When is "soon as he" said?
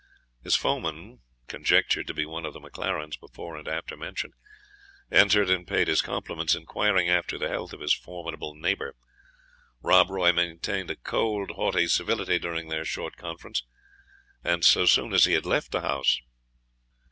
14.87-15.33